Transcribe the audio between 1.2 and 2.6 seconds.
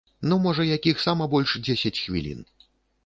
больш дзесяць хвілін.